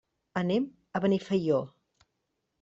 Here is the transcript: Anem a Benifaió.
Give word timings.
Anem 0.41 0.65
a 0.99 1.03
Benifaió. 1.05 1.61